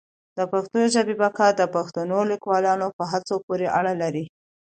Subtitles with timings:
[0.37, 4.25] د پښتو ژبي بقا د پښتنو لیکوالانو په هڅو پوري اړه لري.